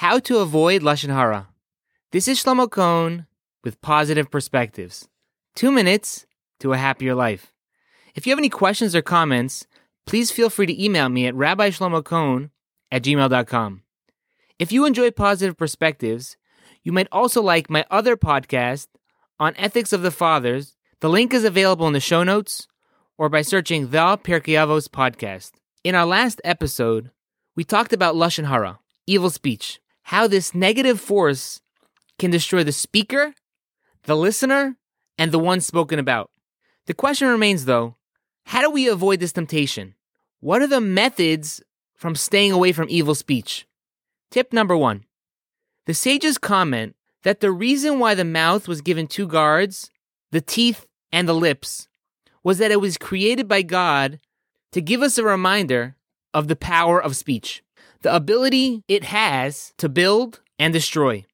[0.00, 1.48] How to avoid lashon hara.
[2.12, 3.24] This is Shlomo Cohn
[3.64, 5.08] with positive perspectives.
[5.54, 6.26] Two minutes
[6.60, 7.50] to a happier life.
[8.14, 9.66] If you have any questions or comments,
[10.04, 12.50] please feel free to email me at rabbishlomocohn
[12.92, 13.82] at gmail.com.
[14.58, 16.36] If you enjoy positive perspectives,
[16.82, 18.88] you might also like my other podcast
[19.40, 20.76] on ethics of the fathers.
[21.00, 22.68] The link is available in the show notes
[23.16, 25.52] or by searching the Pirkei Avos podcast.
[25.84, 27.12] In our last episode,
[27.56, 31.60] we talked about lashon hara, evil speech, how this negative force
[32.16, 33.34] can destroy the speaker,
[34.04, 34.76] the listener,
[35.18, 36.30] and the one spoken about.
[36.86, 37.96] The question remains, though,
[38.44, 39.96] how do we avoid this temptation?
[40.38, 41.60] What are the methods
[41.96, 43.66] from staying away from evil speech?
[44.30, 45.06] Tip number one
[45.86, 46.94] the sages comment
[47.24, 49.90] that the reason why the mouth was given two guards,
[50.30, 51.88] the teeth and the lips,
[52.44, 54.20] was that it was created by God
[54.70, 55.96] to give us a reminder
[56.32, 57.64] of the power of speech,
[58.06, 61.24] the ability it has to build and destroy.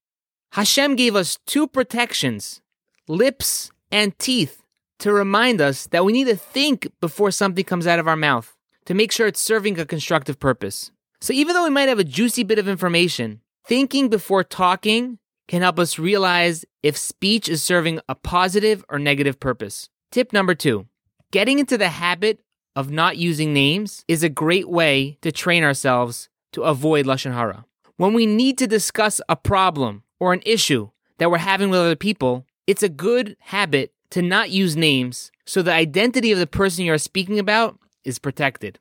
[0.53, 2.63] Hashem gave us two protections,
[3.07, 4.63] lips and teeth,
[5.01, 8.57] to remind us that we need to think before something comes out of our mouth
[8.87, 10.91] to make sure it's serving a constructive purpose.
[11.21, 15.19] So even though we might have a juicy bit of information, thinking before talking
[15.49, 19.91] can help us realize if speech is serving a positive or negative purpose.
[20.11, 20.87] Tip number two
[21.33, 22.41] getting into the habit
[22.75, 27.65] of not using names is a great way to train ourselves to avoid Lashon Hara.
[27.97, 31.97] When we need to discuss a problem or an issue that we're having with other
[31.97, 36.85] people, it's a good habit to not use names so the identity of the person
[36.85, 38.79] you're speaking about is protected.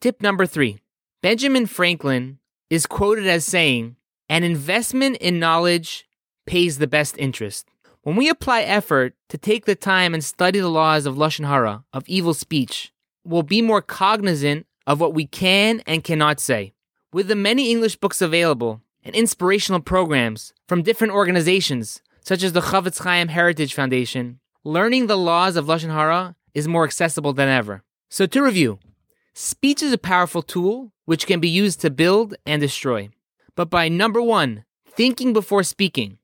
[0.00, 0.80] Tip number three
[1.22, 2.38] Benjamin Franklin
[2.70, 3.96] is quoted as saying,
[4.28, 6.04] An investment in knowledge
[6.46, 7.68] pays the best interest.
[8.02, 11.84] When we apply effort to take the time and study the laws of Lashon Hara,
[11.92, 12.92] of evil speech,
[13.24, 16.72] we'll be more cognizant of what we can and cannot say.
[17.12, 22.62] With the many English books available and inspirational programs from different organizations, such as the
[22.62, 27.82] Chofetz Chaim Heritage Foundation, learning the laws of Lashon Hara is more accessible than ever.
[28.08, 28.78] So to review,
[29.34, 33.10] speech is a powerful tool which can be used to build and destroy.
[33.56, 36.16] But by number one, thinking before speaking.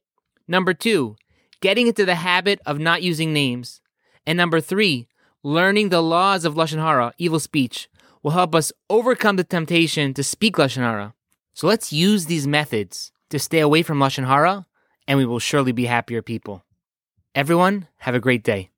[0.46, 1.16] Number two,
[1.60, 3.82] getting into the habit of not using names.
[4.26, 5.06] And number three,
[5.42, 7.90] learning the laws of Lashon Hara, evil speech,
[8.22, 11.14] will help us overcome the temptation to speak Lashon Hara.
[11.54, 14.66] So let's use these methods to stay away from Lashon Hara,
[15.06, 16.64] and we will surely be happier people.
[17.34, 18.70] Everyone, have a great day.